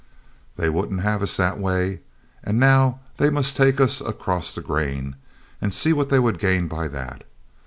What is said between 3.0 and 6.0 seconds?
they must take us across the grain, and see